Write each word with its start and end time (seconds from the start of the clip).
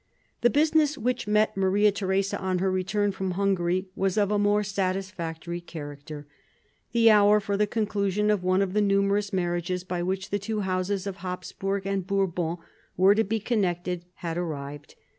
The 0.41 0.49
business 0.49 0.97
which 0.97 1.27
met 1.27 1.55
Maria 1.55 1.91
Theresa 1.91 2.39
on 2.39 2.57
her 2.57 2.71
return 2.71 3.11
from 3.11 3.33
Hungary 3.37 3.89
was 3.95 4.17
of 4.17 4.31
a 4.31 4.39
more 4.39 4.63
satisfactory 4.63 5.61
character. 5.61 6.25
The 6.91 7.11
hour 7.11 7.39
for 7.39 7.55
the 7.55 7.67
conclusion 7.67 8.31
of 8.31 8.41
one 8.43 8.63
of 8.63 8.73
the 8.73 8.81
numerous 8.81 9.31
marriages 9.31 9.83
by 9.83 10.01
which 10.01 10.31
the 10.31 10.39
two 10.39 10.61
Houses 10.61 11.05
of 11.05 11.17
Hapsburg 11.17 11.85
and 11.85 12.07
Bourbon 12.07 12.57
were 12.97 13.13
to 13.13 13.23
be 13.23 13.39
connected 13.39 14.05
had 14.15 14.39
arrived. 14.39 14.95